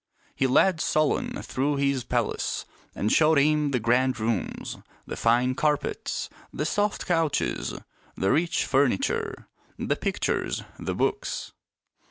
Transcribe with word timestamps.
He 0.33 0.47
led 0.47 0.81
Solon 0.81 1.43
through 1.43 1.75
his 1.75 2.03
palace 2.03 2.65
and 2.95 3.11
showed 3.11 3.37
him 3.37 3.69
the 3.69 3.79
grand 3.79 4.19
rooms, 4.19 4.77
the 5.05 5.15
fine 5.15 5.53
carpets, 5.53 6.27
the 6.51 6.65
soft 6.65 7.05
couches, 7.05 7.75
the 8.17 8.31
rich 8.31 8.65
furniture, 8.65 9.47
the 9.77 9.95
pictures, 9.95 10.63
the 10.79 10.95
books. 10.95 11.51